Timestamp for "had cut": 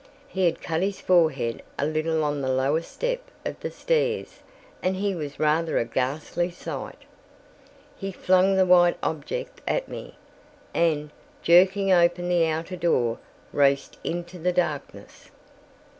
0.45-0.81